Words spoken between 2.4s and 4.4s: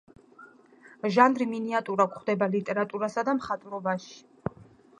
ლიტერატურასა და მხატვრობაში.